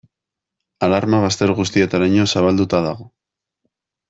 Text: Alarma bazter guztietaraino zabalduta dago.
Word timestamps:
Alarma 0.87 1.19
bazter 1.25 1.53
guztietaraino 1.59 2.27
zabalduta 2.35 2.81
dago. 2.89 3.11